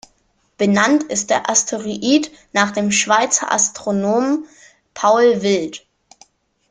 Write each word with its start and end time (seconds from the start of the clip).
Benannt 0.57 1.03
ist 1.11 1.29
der 1.29 1.47
Asteroid 1.47 2.31
nach 2.53 2.71
dem 2.71 2.91
Schweizer 2.91 3.51
Astronomen 3.51 4.47
Paul 4.95 5.43
Wild. 5.43 5.85